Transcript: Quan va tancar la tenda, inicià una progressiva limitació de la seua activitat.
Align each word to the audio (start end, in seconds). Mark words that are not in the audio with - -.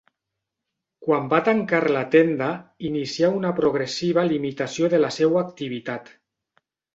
Quan 1.07 1.27
va 1.33 1.41
tancar 1.49 1.81
la 1.95 2.01
tenda, 2.15 2.47
inicià 2.89 3.29
una 3.41 3.51
progressiva 3.61 4.25
limitació 4.31 4.91
de 4.95 5.03
la 5.05 5.13
seua 5.19 5.45
activitat. 5.47 6.11